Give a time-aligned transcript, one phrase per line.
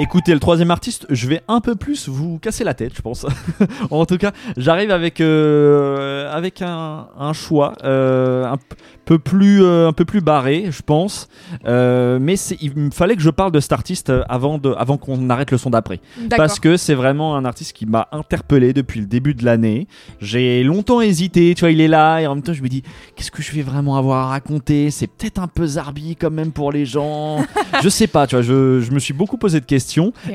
[0.00, 3.26] Écoutez, le troisième artiste, je vais un peu plus vous casser la tête, je pense.
[3.90, 8.56] en tout cas, j'arrive avec, euh, avec un, un choix euh, un
[9.04, 11.28] peu plus, euh, un peu plus barré, je pense.
[11.66, 15.50] Mais il me fallait que je parle de cet artiste avant, de, avant qu'on arrête
[15.50, 16.00] le son d'après.
[16.34, 19.86] Parce que c'est vraiment un artiste qui m'a interpellé depuis le début de l'année.
[20.18, 22.82] J'ai longtemps hésité, tu vois, il est là, et en même temps, je me dis,
[23.16, 24.90] qu'est-ce que je vais vraiment avoir à raconter?
[24.90, 27.44] C'est peut-être un peu zarbi quand même pour les gens.
[27.82, 29.89] je sais pas, tu vois, je, je me suis beaucoup posé de questions.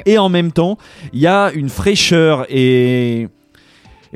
[0.05, 0.77] Et en même temps,
[1.13, 3.27] il y a une fraîcheur et.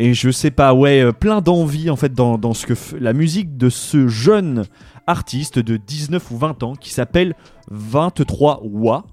[0.01, 3.11] Et je sais pas, ouais, euh, plein d'envie en fait dans, dans ce que la
[3.11, 4.63] musique de ce jeune
[5.07, 7.35] artiste de 19 ou 20 ans qui s'appelle
[7.69, 9.03] 23 Wa.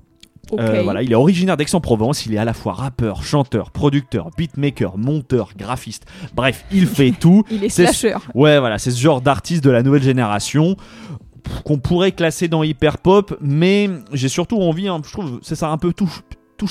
[0.60, 4.96] Euh, voilà, il est originaire d'Aix-en-Provence, il est à la fois rappeur, chanteur, producteur, beatmaker,
[4.96, 6.06] monteur, graphiste.
[6.36, 7.42] Bref, il fait tout.
[7.50, 8.16] Il est C'est- slasher.
[8.36, 10.76] Ouais, voilà, c'est ce genre d'artiste de la nouvelle génération
[11.64, 15.70] qu'on pourrait classer dans hyper pop, mais j'ai surtout envie, hein, je trouve, c'est ça
[15.70, 16.22] un peu touche,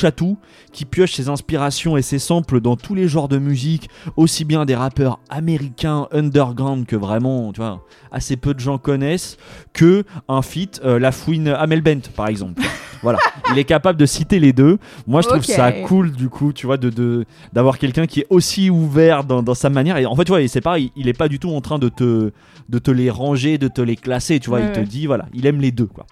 [0.04, 0.38] à tout,
[0.72, 4.66] qui pioche ses inspirations et ses samples dans tous les genres de musique, aussi bien
[4.66, 9.38] des rappeurs américains underground que vraiment, tu vois, assez peu de gens connaissent,
[9.74, 12.64] que un feat euh, La Fouine Amel Bent, par exemple.
[13.06, 13.20] Voilà,
[13.52, 14.80] il est capable de citer les deux.
[15.06, 18.72] Moi, je trouve ça cool, du coup, tu vois, de, d'avoir quelqu'un qui est aussi
[18.72, 19.98] ouvert dans, dans sa manière.
[19.98, 21.88] Et en fait, tu vois, c'est pareil, il est pas du tout en train de
[21.88, 22.32] te,
[22.68, 24.58] de te les ranger, de te les classer, tu vois.
[24.60, 24.86] Ouais, il te ouais.
[24.86, 26.08] dit, voilà, il aime les deux, quoi.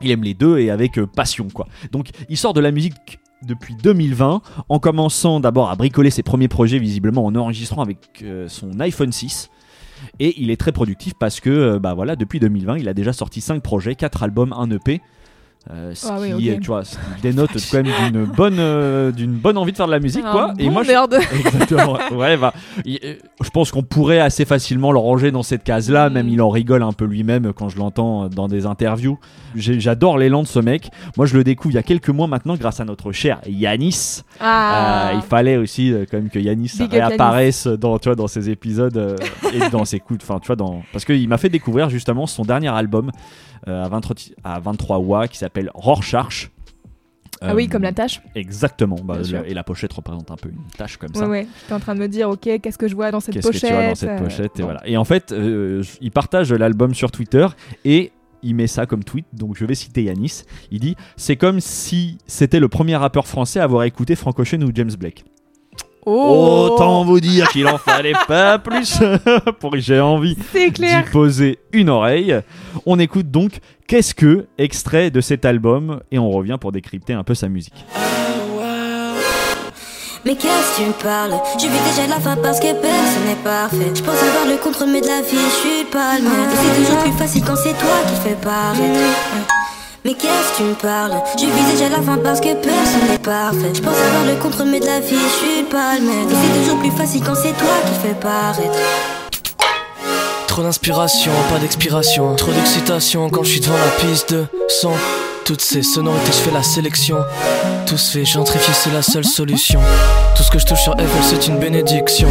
[0.00, 1.68] Il aime les deux et avec euh, passion, quoi.
[1.92, 6.48] Donc, il sort de la musique depuis 2020, en commençant d'abord à bricoler ses premiers
[6.48, 9.50] projets, visiblement en enregistrant avec euh, son iPhone 6.
[10.18, 13.12] Et il est très productif parce que, euh, bah voilà, depuis 2020, il a déjà
[13.12, 15.00] sorti 5 projets, 4 albums, 1 EP.
[15.70, 19.32] Euh, ce Ah oui, qui, tu vois, ce dénote quand même d'une bonne, euh, d'une
[19.32, 20.50] bonne envie de faire de la musique, quoi.
[20.50, 21.14] Un Et bon moi, je, merde.
[21.32, 21.96] Exactement.
[22.12, 22.52] Ouais, bah,
[22.86, 26.10] euh, je pense qu'on pourrait assez facilement le ranger dans cette case-là.
[26.10, 29.18] Même il en rigole un peu lui-même quand je l'entends dans des interviews.
[29.54, 30.90] J'adore l'élan de ce mec.
[31.16, 34.20] Moi, je le découvre il y a quelques mois maintenant grâce à notre cher Yanis.
[34.40, 35.12] Ah.
[35.14, 39.16] Il fallait aussi quand même que Yanis Big réapparaisse dans, tu vois, dans ses épisodes
[39.52, 40.18] et dans ses coups.
[40.18, 40.82] de- Enfin, tu vois, dans...
[40.92, 43.10] parce qu'il m'a fait découvrir justement son dernier album
[43.66, 46.50] à, 23, à 23 watts qui s'appelle Rorschach.
[47.40, 48.22] Ah oui, Euh, comme la tâche.
[48.34, 48.96] Exactement.
[49.04, 51.28] Bah, le- et la pochette représente un peu une tâche comme Ouais, ça.
[51.28, 51.46] ouais.
[51.62, 53.62] J'étais en train de me dire, ok, qu'est-ce que je vois dans cette Qu'est-ce pochette
[53.62, 54.64] que tu vois dans cette euh, pochette et bon.
[54.68, 54.86] voilà.
[54.86, 57.46] Et en fait, euh, il partage l'album sur Twitter
[57.84, 59.26] et il met ça comme tweet.
[59.32, 60.42] Donc je vais citer Yanis.
[60.70, 64.62] Il dit c'est comme si c'était le premier rappeur français à avoir écouté Frank Ocean
[64.62, 65.24] ou James Blake.
[66.06, 68.98] Oh, Autant vous dire qu'il en fallait pas plus
[69.60, 72.40] pour que j'ai envie d'y poser une oreille.
[72.86, 77.22] On écoute donc Qu'est-ce que extrait de cet album et on revient pour décrypter un
[77.22, 77.84] peu sa musique.
[80.24, 81.34] Mais qu'est-ce que tu me parles?
[81.58, 83.92] Je vis déjà de la fin parce que personne n'est parfait.
[83.94, 87.02] Je pense avoir le contre mais de la vie, je suis pas le c'est toujours
[87.02, 89.53] plus facile quand c'est toi qui fais paraître.
[90.04, 91.14] Mais qu'est-ce que tu me parles?
[91.38, 93.72] Je vis déjà la fin parce que personne n'est parfait.
[93.72, 96.28] Je pense avoir le contre mais de la vie, je suis pas le maître.
[96.28, 98.78] C'est toujours plus facile quand c'est toi qui fais paraître.
[100.46, 102.34] Trop d'inspiration, pas d'expiration.
[102.34, 104.92] Trop d'excitation quand je suis devant la piste de son.
[105.46, 107.16] Toutes ces sonorités, je fais la sélection.
[107.86, 109.80] Tout se fait gentrifier, c'est la seule solution.
[110.36, 112.28] Tout ce que je touche sur FL, c'est une bénédiction.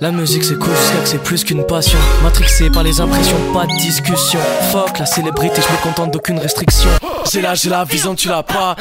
[0.00, 1.98] La musique, c'est cool jusqu'à que c'est plus qu'une passion.
[2.22, 4.38] Matrixé par les impressions, pas de discussion.
[4.70, 6.88] Fuck la célébrité, je me contente d'aucune restriction.
[7.32, 8.76] J'ai la, j'ai la vision, tu l'as pas.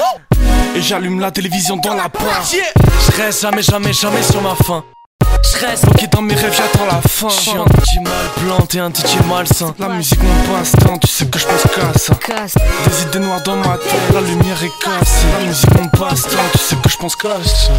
[0.75, 2.43] Et j'allume la télévision dans la part.
[2.51, 4.83] Je reste jamais, jamais, jamais sur ma faim.
[5.43, 7.29] Je reste bloqué dans mes rêves, j'attends la fin.
[7.29, 9.73] Je suis un DJ mal planté, un DJ malsain.
[9.79, 12.13] La musique, mon passe-temps, tu sais que je pense qu'à ça.
[12.87, 15.27] Des idées noires dans ma tête, la lumière est cassée.
[15.39, 17.73] La musique, mon passe-temps, tu sais que je pense qu'à ça.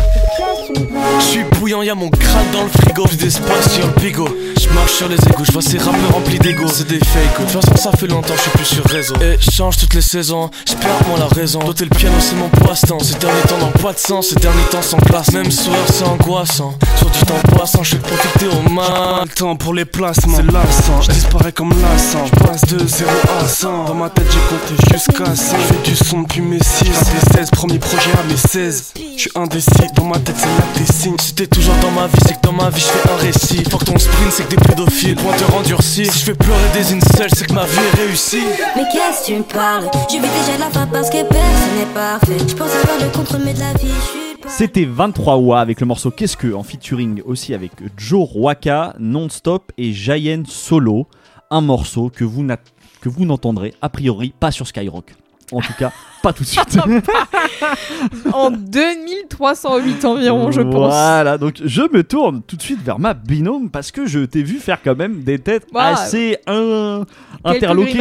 [1.21, 3.05] Je suis bouillant, y'a mon crâne dans le frigo.
[3.05, 4.29] Plus d'espace sur le bigot.
[4.61, 6.67] Je marche sur les égouts, je vois ces rappeurs remplis d'ego.
[6.69, 7.39] C'est des fake.
[7.39, 9.15] De toute façon, ça fait longtemps, je suis plus sur réseau.
[9.21, 11.59] Et je change toutes les saisons, je perds moi la raison.
[11.61, 13.01] Doter le piano, c'est mon passe-temps.
[13.01, 15.33] Ces derniers temps n'ont pas de sens, ces derniers temps sans classe.
[15.33, 16.75] Même sourire, c'est angoissant.
[16.97, 19.23] Sur du temps passant, je suis profiter au mal.
[19.23, 21.01] Le temps pour les placements, c'est lassant.
[21.03, 22.25] Je disparais comme lassant.
[22.27, 23.11] Je passe de 0
[23.41, 23.85] à 100.
[23.85, 25.57] Dans ma tête, j'ai compté jusqu'à 100.
[25.59, 26.85] Je fais du son depuis mes 6.
[26.85, 28.93] Des 16 premiers projets à mes 16.
[29.17, 31.17] Je suis indécis, dans ma tête c'est là que t'es signes.
[31.21, 33.65] Si t'es toujours dans ma vie, c'est que dans ma vie je fais un récit.
[33.71, 35.17] Faut que ton sprint, c'est que des pédophiles.
[35.17, 36.07] Pointeur endurci.
[36.07, 38.45] Si je fais pleurer des incels, c'est que ma vie est réussie.
[38.77, 39.89] Mais qu'est-ce que tu me parles?
[40.09, 42.39] Je vis déjà la fin parce que personne n'est parfait.
[42.49, 44.22] Je pense avoir le contre mais de la vie, je suis pas.
[44.57, 49.73] C'était 23 Wa avec le morceau Qu'est-ce que en featuring aussi avec Joe Waka, Non-Stop
[49.79, 51.07] et Jayen Solo.
[51.51, 52.59] Un morceau que vous n'a-
[53.01, 55.15] que vous n'entendrez a priori pas sur Skyrock.
[55.53, 56.79] En tout cas, pas tout de suite.
[58.33, 60.93] En 2308 environ, je pense.
[60.93, 64.43] Voilà, donc je me tourne tout de suite vers ma binôme parce que je t'ai
[64.43, 67.05] vu faire quand même des têtes Bah, assez un,
[67.45, 68.01] interloquées.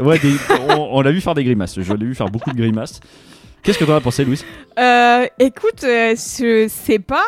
[0.00, 0.36] Ouais, des-
[0.70, 1.80] on, on l'a vu faire des grimaces.
[1.80, 3.00] Je l'ai vu faire beaucoup de grimaces.
[3.62, 4.42] Qu'est-ce que t'en as pensé, Louis
[4.78, 7.24] Euh, écoute, euh, je sais pas.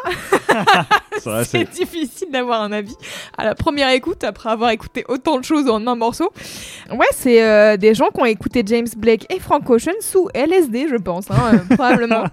[1.45, 2.95] C'est difficile d'avoir un avis
[3.37, 6.33] à la première écoute après avoir écouté autant de choses en un morceau.
[6.91, 10.89] Ouais, c'est euh, des gens qui ont écouté James Blake et Frank Ocean sous LSD,
[10.89, 12.25] je pense, hein, euh, probablement.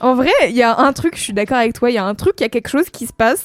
[0.00, 2.04] En vrai, il y a un truc, je suis d'accord avec toi, il y a
[2.04, 3.44] un truc, il y a quelque chose qui se passe.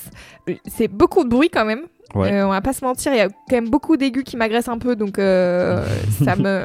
[0.68, 1.84] C'est beaucoup de bruit quand même.
[2.16, 2.32] Ouais.
[2.32, 4.70] Euh, on va pas se mentir, il y a quand même beaucoup d'aigus qui m'agressent
[4.70, 5.86] un peu, donc euh,
[6.24, 6.62] ça me.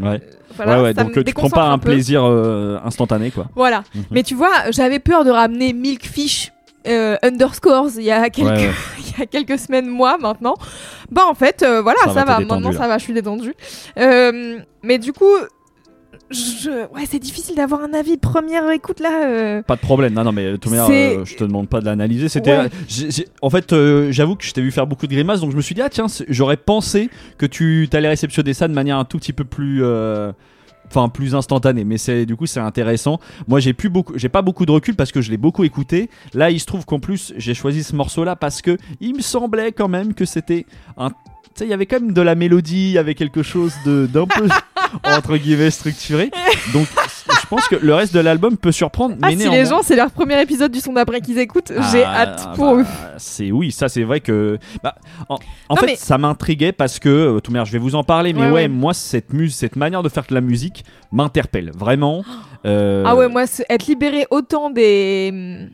[0.00, 0.20] Ouais.
[0.56, 3.46] Voilà, ouais, ouais, ça donc me euh, tu prends pas un plaisir euh, instantané, quoi.
[3.54, 3.84] Voilà.
[3.94, 4.04] Mhm.
[4.10, 6.52] Mais tu vois, j'avais peur de ramener Milkfish
[6.86, 10.54] euh, underscores il y a quelques, Ouais, il y a quelques semaines, mois maintenant.
[11.10, 13.54] Bah en fait, euh, voilà, Ça ça, va, Maintenant, ça va, je suis détendue.
[13.98, 15.32] Euh, mais du coup,
[16.30, 16.86] je...
[16.94, 18.16] ouais, c'est difficile d'avoir un avis.
[18.16, 19.26] Première écoute là.
[19.26, 20.12] euh, Pas de problème.
[20.14, 22.28] Non, non, mais de toute manière, C'est- euh, je te demande pas de l'analyser.
[22.28, 22.68] C'était, Ouais.
[22.88, 25.56] j'ai- en fait, euh, j'avoue que je t'ai vu faire beaucoup de grimaces, donc je
[25.56, 27.08] me suis dit ah tiens, j'aurais pensé
[27.38, 29.82] que tu t'allais réceptionner ça de manière un tout petit peu plus.
[29.82, 30.32] euh,
[30.90, 33.20] Enfin, plus instantanée, mais c'est du coup c'est intéressant.
[33.46, 36.08] Moi, j'ai plus beaucoup, j'ai pas beaucoup de recul parce que je l'ai beaucoup écouté.
[36.32, 39.72] Là, il se trouve qu'en plus, j'ai choisi ce morceau-là parce que il me semblait
[39.72, 40.64] quand même que c'était
[40.96, 41.14] un, tu
[41.56, 44.06] sais, il y avait quand même de la mélodie, il y avait quelque chose de
[44.06, 44.48] d'un peu
[45.04, 46.30] entre guillemets structuré.
[46.72, 46.86] Donc,
[47.42, 49.14] je pense que le reste de l'album peut surprendre.
[49.22, 51.72] Ah, mais si néanmoins- les gens, c'est leur premier épisode du son d'après qu'ils écoutent,
[51.92, 52.86] j'ai ah, hâte pour bah, eux.
[53.18, 54.94] C'est oui, ça c'est vrai que bah,
[55.28, 55.36] en,
[55.68, 58.32] en Non, fait mais- ça m'intriguait parce que euh, tout je vais vous en parler
[58.32, 58.68] mais Ouais, ouais, ouais.
[58.68, 62.22] moi cette mus cette manière de faire de la musique m'interpelle vraiment.
[62.66, 65.68] Euh, Ah ouais, moi, être libéré autant des.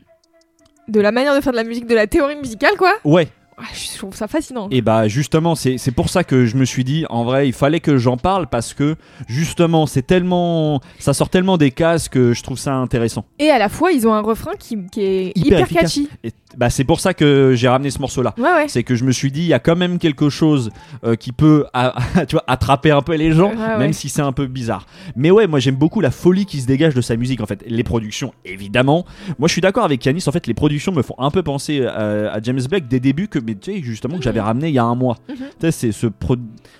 [0.87, 2.93] de la manière de faire de la musique, de la théorie musicale, quoi.
[3.03, 3.27] Ouais,
[3.73, 4.67] Je trouve ça fascinant.
[4.71, 7.53] et bah justement c'est c'est pour ça que je me suis dit en vrai il
[7.53, 8.95] fallait que j'en parle parce que
[9.27, 13.25] justement c'est tellement ça sort tellement des cases que je trouve ça intéressant.
[13.39, 16.09] Et à la fois, ils ont un refrain qui, qui est Hyper catchy.
[16.23, 18.33] Et bah c'est pour ça que j'ai ramené ce morceau là.
[18.37, 18.67] Ouais, ouais.
[18.67, 20.69] c'est que je me suis dit il y a quand même quelque chose
[21.03, 21.95] euh, qui peut ah,
[22.27, 24.85] tu vois attraper un peu les gens Ouais, même si c'est un peu bizarre
[25.15, 27.63] mais ouais moi j'aime beaucoup la folie qui se dégage de sa musique en fait
[27.67, 29.05] les productions évidemment
[29.39, 31.79] moi je suis d'accord avec Yanis en fait les productions me font un peu penser
[31.81, 34.73] euh, à James Blake des débuts que mais tu sais justement que j'avais ramené il
[34.73, 35.35] y a un mois Mhm.
[35.35, 36.35] tu sais c'est ce pro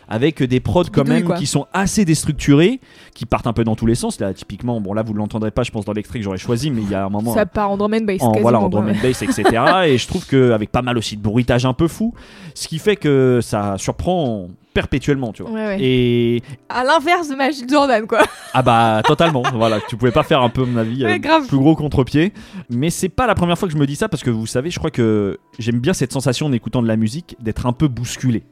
[0.07, 1.35] avec des prods quand Bidouille, même quoi.
[1.37, 2.79] qui sont assez déstructurés
[3.13, 5.63] qui partent un peu dans tous les sens là typiquement bon là vous l'entendrez pas
[5.63, 7.71] je pense dans l'extrait que j'aurais choisi mais il y a un moment Ça part
[7.71, 8.21] en drum and bass.
[8.21, 9.43] en, voilà, en drum and bass, etc.
[9.87, 12.13] et je trouve qu'avec pas mal aussi de bruitage un peu fou,
[12.53, 15.51] ce qui fait que ça surprend perpétuellement, tu vois.
[15.53, 15.77] Ouais, ouais.
[15.81, 18.19] Et À l'inverse de Magic Jordan, quoi.
[18.53, 21.17] ah bah totalement, voilà, tu pouvais pas faire un peu à mon avis Ouais, euh,
[21.17, 21.47] grave.
[21.47, 22.33] plus gros contre-pied,
[22.69, 24.69] mais c'est pas la première fois que je me dis ça parce que vous savez,
[24.69, 27.87] je crois que j'aime bien cette sensation en écoutant de la musique d'être un peu
[27.87, 28.43] bousculé.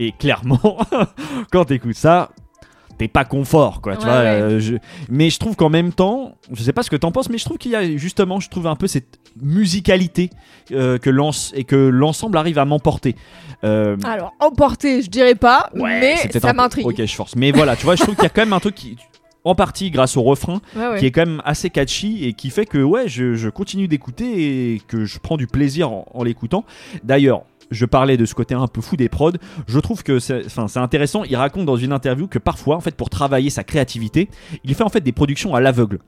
[0.00, 0.78] Et clairement,
[1.52, 2.30] quand t'écoutes ça,
[2.98, 3.96] t'es pas confort, quoi.
[3.96, 4.26] Tu Ouais, vois, ouais.
[4.40, 4.76] euh, je-
[5.08, 7.44] Mais je trouve qu'en même temps, je sais pas ce que t'en penses, mais je
[7.44, 10.30] trouve qu'il y a justement, je trouve un peu cette musicalité
[10.72, 13.14] euh, que l'ense- et que l'ensemble arrive à m'emporter.
[13.64, 16.86] Euh, Alors, emporté, je dirais pas, ouais, mais ça m'intrigue.
[16.86, 17.36] Ok, je force.
[17.36, 18.96] Mais voilà, tu vois, je trouve qu'il y a quand même un truc qui,
[19.44, 20.60] en partie grâce au refrain,
[20.98, 24.74] qui est quand même assez catchy et qui fait que ouais, je, je continue d'écouter
[24.74, 26.64] et que je prends du plaisir en, en l'écoutant.
[27.04, 29.32] D'ailleurs, je parlais de ce côté un peu fou des prods.
[29.66, 31.24] Je trouve que c'est, enfin, c'est intéressant.
[31.24, 34.28] Il raconte dans une interview que parfois, en fait, pour travailler sa créativité,
[34.64, 35.98] il fait en fait des productions à l'aveugle.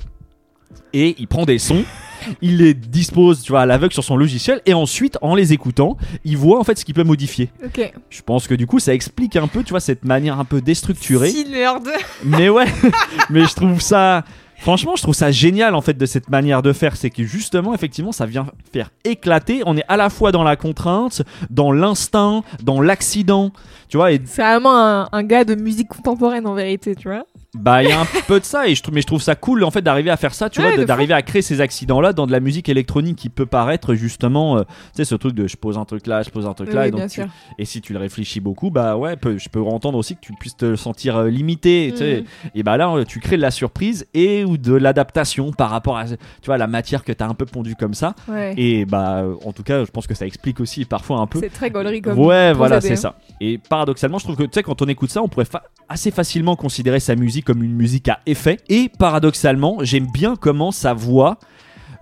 [0.93, 1.85] Et il prend des sons,
[2.43, 5.97] il les dispose, tu vois, à l'aveugle sur son logiciel, et ensuite, en les écoutant,
[6.25, 7.51] il voit en fait ce qu'il peut modifier.
[7.65, 7.93] Ok.
[8.11, 10.61] Je pense que du coup, ça explique un peu, tu vois, cette manière un peu
[10.61, 11.31] déstructurée.
[11.31, 11.89] Si nerd.
[12.25, 12.67] Mais ouais,
[13.31, 14.25] mais je trouve ça.
[14.59, 16.97] Franchement, je trouve ça génial en fait de cette manière de faire.
[16.97, 19.63] C'est que justement, effectivement, ça vient faire éclater.
[19.67, 23.53] On est à la fois dans la contrainte, dans l'instinct, dans l'accident.
[23.89, 27.25] Tu vois, C'est vraiment un, un gars de musique contemporaine en vérité, tu vois.
[27.59, 28.69] Bah, il y a un peu de ça.
[28.69, 30.49] Et je trouve, mais je trouve ça cool en fait d'arriver à faire ça.
[30.51, 33.47] Tu Ouais, vois, d'arriver à créer ces accidents-là dans de la musique électronique qui peut
[33.47, 36.47] paraître justement, euh, tu sais, ce truc de je pose un truc là, je pose
[36.47, 36.87] un truc là.
[36.87, 37.23] Et donc tu-
[37.59, 40.33] et si tu le réfléchis beaucoup, bah ouais, peu- je peux entendre aussi que tu
[40.39, 41.89] puisses te sentir euh, limité.
[41.93, 42.17] tu sais.
[42.45, 42.51] Mhm.
[42.55, 45.97] Et bah là, euh, tu crées de la surprise et ou de l'adaptation par rapport
[45.99, 48.15] à tu vois, la matière que tu as un peu pondue comme ça.
[48.29, 48.55] Ouais.
[48.57, 51.39] Et bah, en tout cas, je pense que ça explique aussi parfois un peu.
[51.41, 52.19] C'est très gaulerie comme.
[52.19, 52.97] Ouais, voilà, c'est hein.
[52.97, 53.15] ça.
[53.41, 56.11] Et paradoxalement, je trouve que tu sais, quand on écoute ça, on pourrait fa- assez
[56.11, 58.59] facilement considérer sa musique comme une musique à effet.
[58.69, 61.39] Et paradoxalement, j'aime bien comment sa voix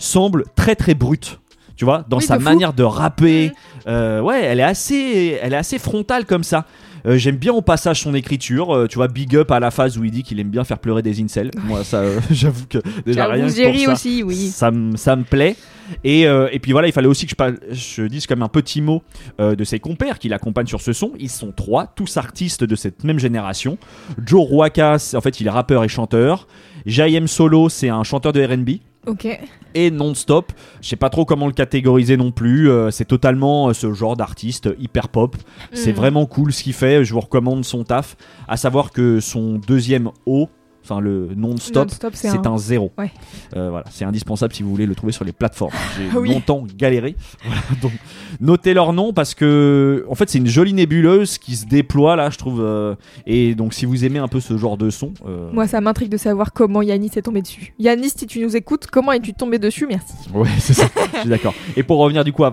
[0.00, 1.38] semble très très brute.
[1.76, 3.50] Tu vois, dans Oui, sa de manière de rapper.
[3.50, 3.54] Mhm.
[3.86, 6.64] Euh, ouais, elle est assez, elle est assez frontale comme ça.
[7.06, 8.74] Euh, J'aime bien au passage son écriture.
[8.74, 10.78] Euh, tu vois, big up à la phase où il dit qu'il aime bien faire
[10.78, 11.50] pleurer des incels.
[11.64, 14.34] Moi, ça, euh, j'avoue que déjà rien que pour ça, aussi, oui.
[14.48, 15.56] ça, me- ça me plaît.
[16.02, 18.80] Et, et puis voilà, il fallait aussi que je, parle- je dise comme un petit
[18.80, 19.04] mot
[19.38, 21.12] de ses compères qui l'accompagnent sur ce son.
[21.20, 23.78] Ils sont trois, tous artistes de cette même génération.
[24.26, 26.48] Joe Ruaka, c'est- en fait, il est rappeur et chanteur.
[26.86, 27.28] J.M.
[27.28, 28.80] Solo, c'est un chanteur de RB.
[29.06, 29.26] Ok.
[29.74, 32.70] Et non-stop, je sais pas trop comment le catégoriser non plus.
[32.70, 35.36] euh, c'est totalement euh, ce genre d'artiste hyper pop.
[35.72, 35.96] C'est Mm.
[35.96, 37.04] vraiment cool ce qu'il fait.
[37.04, 38.16] Je vous recommande son taf.
[38.48, 40.48] À savoir que son deuxième O,
[40.88, 42.58] enfin le non-stop, c'est c'est un- un...
[42.58, 42.92] zéro.
[42.96, 43.10] Ouais.
[43.56, 45.72] Euh, voilà, c'est indispensable si vous voulez le trouver sur les plateformes.
[45.98, 46.28] J'ai Oui.
[46.30, 47.16] longtemps galéré.
[47.44, 47.92] Voilà, donc
[48.40, 52.30] notez leur nom parce que en fait c'est une jolie nébuleuse qui se déploie là,
[52.30, 52.60] je trouve.
[52.62, 52.94] euh,
[53.26, 56.08] et donc si vous aimez un peu ce genre de son, euh, Moi, ça m'intrigue
[56.10, 57.74] de savoir comment Yanis est tombé dessus.
[57.78, 59.86] Yanis, si tu nous écoutes, comment es-tu tombé dessus?
[59.88, 60.14] Merci.
[60.34, 60.86] Ouais, c'est ça.
[61.14, 61.54] je suis d'accord.
[61.76, 62.50] Et pour revenir du coup à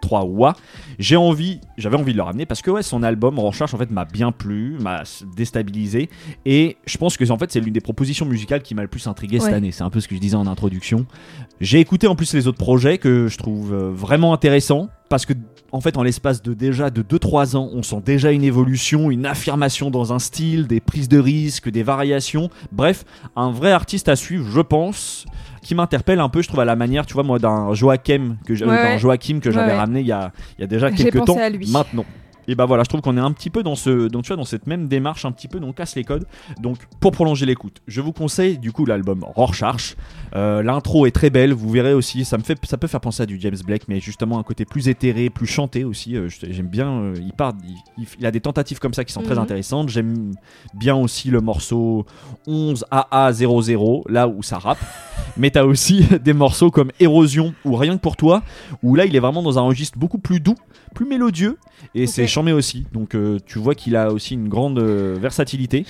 [0.00, 0.56] 23 Wa,
[0.98, 3.90] j'ai envie, j'avais envie de le ramener parce que ouais, son album Recharge en fait
[3.90, 5.02] m'a bien plu, m'a
[5.36, 6.08] déstabilisé
[6.44, 9.06] et je pense que en fait c'est l'une des propositions musicales qui m'a le plus
[9.06, 9.72] intrigué cette année.
[9.72, 11.06] C'est un peu ce que je disais en introduction.
[11.60, 15.34] J'ai écouté en plus les autres projets que je trouve euh, vraiment intéressants parce que
[15.72, 19.26] en fait en l'espace de déjà de 2-3 ans, on sent déjà une évolution, une
[19.26, 22.48] affirmation dans un style, des prises de risques, des variations.
[22.72, 23.04] Bref,
[23.36, 25.26] un vrai artiste à suivre, je pense
[25.62, 28.54] qui m'interpelle un peu, je trouve, à la manière, tu vois, moi, d'un Joachim que
[28.64, 28.98] Ouais.
[28.98, 29.76] Joachim Ouais, j'avais ouais.
[29.78, 31.36] ramené il y a, il y a déjà quelques temps.
[31.38, 31.70] à lui.
[31.70, 32.06] Maintenant.
[32.48, 34.36] Et bah voilà, je trouve qu'on est un petit peu dans ce, donc tu vois,
[34.36, 36.26] dans cette même démarche, un petit peu, donc on casse les codes.
[36.60, 39.96] Donc pour prolonger l'écoute, je vous conseille du coup l'album Rorschach.
[40.34, 43.22] Euh, L'intro est très belle, vous verrez aussi, ça me fait, ça peut faire penser
[43.22, 46.16] à du James Blake, mais justement un côté plus éthéré, plus chanté aussi.
[46.16, 49.12] euh, J'aime bien, euh, il part, il, il- il a des tentatives comme ça qui
[49.12, 49.42] sont très Mhm.
[49.42, 49.88] intéressantes.
[49.88, 50.32] J'aime
[50.74, 52.06] bien aussi le morceau
[52.46, 54.78] 11 AA00, là où ça rappe.
[55.36, 58.42] mais t'as aussi des morceaux comme Érosion ou Rien que pour toi,
[58.82, 60.56] où là il est vraiment dans un registre beaucoup plus doux,
[60.94, 61.56] plus mélodieux,
[61.94, 62.34] et c'est Ok.
[62.34, 62.86] charmé aussi.
[62.92, 65.84] Donc euh, tu vois qu'il a aussi une grande euh, versatilité.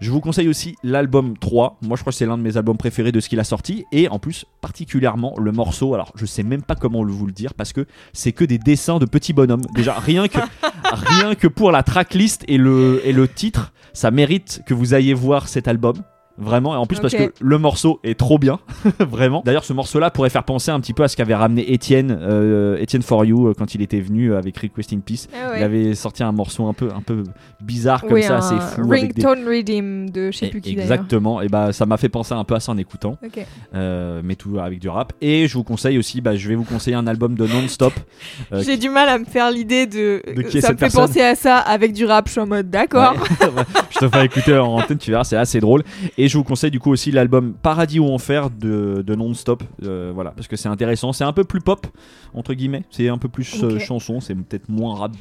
[0.00, 1.78] Je vous conseille aussi l'album 3.
[1.82, 3.84] Moi, je crois que c'est l'un de mes albums préférés de ce qu'il a sorti.
[3.92, 5.92] Et en plus, particulièrement le morceau.
[5.92, 8.98] Alors, je sais même pas comment vous le dire parce que c'est que des dessins
[8.98, 9.60] de petits bonhommes.
[9.74, 10.38] Déjà, rien que,
[10.84, 15.12] rien que pour la tracklist et le, et le titre, ça mérite que vous ayez
[15.12, 15.96] voir cet album.
[16.40, 18.58] Vraiment, et en plus parce que le morceau est trop bien,
[18.98, 19.42] vraiment.
[19.44, 22.78] D'ailleurs, ce morceau-là pourrait faire penser un petit peu à ce qu'avait ramené Étienne, euh,
[22.78, 25.28] Étienne For You, euh, quand il était venu avec Request in Peace.
[25.34, 25.60] Ah ouais.
[25.60, 27.22] Il avait sorti un morceau un peu, un peu
[27.60, 28.90] bizarre comme Oui, ça, assez fou.
[28.92, 30.70] avec des- Ringtone Redeem de je sais plus qui.
[30.72, 33.18] Exactement, et bah ça m'a fait penser un peu à ça en écoutant,
[33.74, 35.12] euh, mais tout avec du rap.
[35.20, 37.92] Et je vous conseille aussi, bah, je vais vous conseiller un album de Non-Stop.
[38.52, 40.22] euh, J'ai du mal à me faire l'idée de.
[40.34, 42.26] De qui est ça cette me fait penser à ça avec du rap.
[42.26, 43.14] Je suis en mode d'accord.
[43.14, 43.48] Ouais.
[43.90, 45.82] je te fais écouter en antenne, tu verras, c'est assez drôle.
[46.16, 50.12] Et je vous conseille du coup aussi l'album Paradis ou Enfer de, de Non-Stop, euh,
[50.14, 51.12] voilà, parce que c'est intéressant.
[51.12, 51.86] C'est un peu plus pop,
[52.32, 55.12] entre guillemets, c'est un peu plus euh, chanson, c'est peut-être moins rap.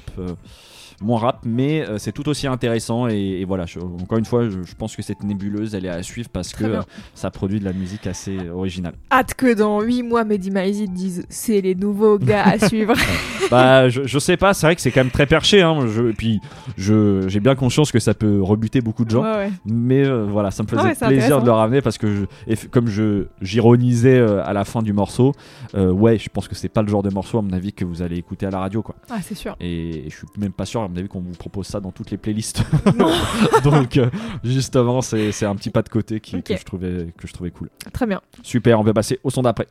[1.02, 3.66] Moins rap, mais euh, c'est tout aussi intéressant et, et voilà.
[3.66, 6.50] je- encore une fois, je, je pense que cette nébuleuse, elle est à suivre parce
[6.52, 6.82] Très que euh,
[7.14, 8.94] ça produit de la musique assez originale.
[9.12, 12.94] Hâte que dans 8 mois, Mehdi Maizi dise c'est les nouveaux gars à suivre.
[13.52, 15.62] bah, je, je sais pas, c'est vrai que c'est quand même très perché.
[15.62, 16.40] Hein, je, et puis,
[16.78, 19.24] je, j'ai bien conscience que ça peut rebuter beaucoup de gens.
[19.24, 19.52] Ouais, ouais.
[19.66, 22.56] Mais euh, voilà, ça me faisait Ah ouais, plaisir de le ramener parce que, et
[22.70, 25.34] comme je j'ironisais euh, à la fin du morceau,
[25.76, 28.02] ouais, je pense que c'est pas le genre de morceau, à mon avis, que vous
[28.02, 28.96] allez écouter à la radio, quoi.
[29.10, 29.56] Ah, c'est sûr.
[29.60, 32.12] Et je suis même pas sûr, à mon avis, qu'on vous propose ça dans toutes
[32.12, 32.64] les playlists.
[33.64, 34.10] Donc, euh,
[34.44, 37.52] justement, c'est c'est un petit pas de côté qui, que, je trouvais, que je trouvais
[37.52, 37.70] cool.
[37.94, 38.22] Très bien.
[38.44, 39.68] Super, on va passer au son d'après.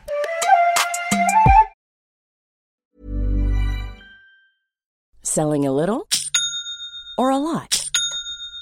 [5.22, 6.04] Selling a little
[7.18, 7.77] or a lot?